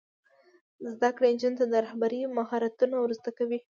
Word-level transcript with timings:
زده 0.93 1.09
کړه 1.15 1.27
نجونو 1.33 1.57
ته 1.59 1.65
د 1.69 1.75
رهبرۍ 1.85 2.21
مهارتونه 2.37 2.95
ور 2.97 3.11
زده 3.19 3.31
کوي. 3.37 3.59